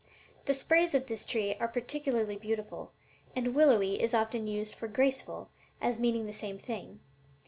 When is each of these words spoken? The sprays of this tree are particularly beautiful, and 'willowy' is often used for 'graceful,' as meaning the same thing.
The 0.45 0.55
sprays 0.55 0.95
of 0.95 1.05
this 1.05 1.25
tree 1.25 1.53
are 1.59 1.67
particularly 1.67 2.35
beautiful, 2.35 2.91
and 3.35 3.53
'willowy' 3.53 3.99
is 4.01 4.15
often 4.15 4.47
used 4.47 4.73
for 4.73 4.87
'graceful,' 4.87 5.51
as 5.79 5.99
meaning 5.99 6.25
the 6.25 6.33
same 6.33 6.57
thing. 6.57 7.01